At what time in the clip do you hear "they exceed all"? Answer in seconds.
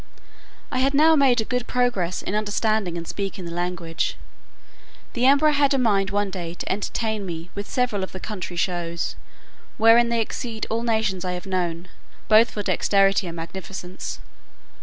10.09-10.81